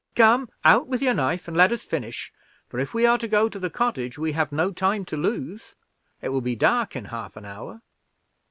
Come, 0.15 0.49
out 0.65 0.87
with 0.87 1.03
your 1.03 1.13
knife, 1.13 1.47
and 1.47 1.55
let 1.55 1.71
us 1.71 1.83
finish; 1.83 2.33
for 2.67 2.79
if 2.79 2.91
we 2.91 3.05
are 3.05 3.19
to 3.19 3.27
go 3.27 3.47
to 3.47 3.59
the 3.59 3.69
cottage, 3.69 4.17
we 4.17 4.31
have 4.31 4.51
no 4.51 4.71
time 4.71 5.05
to 5.05 5.15
lose. 5.15 5.75
It 6.23 6.29
will 6.29 6.41
be 6.41 6.55
dark 6.55 6.95
in 6.95 7.05
half 7.05 7.37
an 7.37 7.45
hour." 7.45 7.83